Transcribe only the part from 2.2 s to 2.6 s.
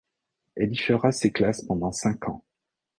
ans.